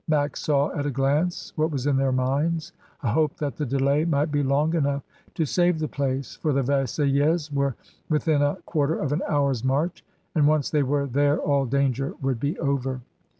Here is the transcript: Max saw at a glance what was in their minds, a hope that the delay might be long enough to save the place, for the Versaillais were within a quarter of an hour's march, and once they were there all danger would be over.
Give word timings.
Max 0.07 0.41
saw 0.41 0.71
at 0.75 0.87
a 0.87 0.89
glance 0.89 1.53
what 1.55 1.69
was 1.69 1.85
in 1.85 1.95
their 1.95 2.11
minds, 2.11 2.73
a 3.03 3.11
hope 3.11 3.37
that 3.37 3.55
the 3.57 3.67
delay 3.67 4.03
might 4.03 4.31
be 4.31 4.41
long 4.41 4.73
enough 4.73 5.03
to 5.35 5.45
save 5.45 5.77
the 5.77 5.87
place, 5.87 6.37
for 6.37 6.53
the 6.53 6.63
Versaillais 6.63 7.51
were 7.53 7.75
within 8.09 8.41
a 8.41 8.55
quarter 8.65 8.95
of 8.97 9.11
an 9.11 9.21
hour's 9.29 9.63
march, 9.63 10.03
and 10.33 10.47
once 10.47 10.71
they 10.71 10.81
were 10.81 11.05
there 11.05 11.37
all 11.37 11.67
danger 11.67 12.15
would 12.19 12.39
be 12.39 12.57
over. 12.57 13.01